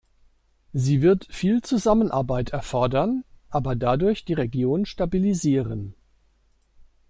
Sie 0.73 1.03
wird 1.03 1.27
viel 1.29 1.61
Zusammenarbeit 1.61 2.49
erfordern, 2.49 3.23
aber 3.51 3.75
dadurch 3.75 4.25
die 4.25 4.33
Region 4.33 4.87
stabilisieren. 4.87 5.93